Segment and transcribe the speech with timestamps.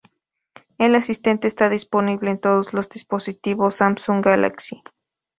[0.79, 4.81] El asistente está disponible en todos los dispositivos Samsung Galaxy.